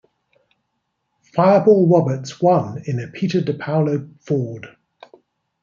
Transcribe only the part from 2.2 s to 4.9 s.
won in a Peter DePaolo Ford.